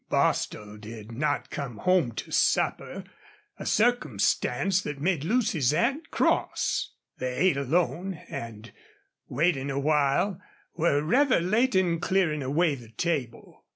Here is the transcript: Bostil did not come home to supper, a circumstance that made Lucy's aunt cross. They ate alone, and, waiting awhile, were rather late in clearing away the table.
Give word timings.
Bostil 0.09 0.77
did 0.77 1.11
not 1.11 1.51
come 1.51 1.77
home 1.77 2.11
to 2.13 2.31
supper, 2.31 3.03
a 3.59 3.67
circumstance 3.67 4.81
that 4.81 4.99
made 4.99 5.23
Lucy's 5.23 5.75
aunt 5.75 6.09
cross. 6.09 6.95
They 7.19 7.35
ate 7.35 7.57
alone, 7.57 8.15
and, 8.27 8.71
waiting 9.27 9.69
awhile, 9.69 10.41
were 10.75 11.03
rather 11.03 11.39
late 11.39 11.75
in 11.75 11.99
clearing 11.99 12.41
away 12.41 12.73
the 12.73 12.89
table. 12.89 13.63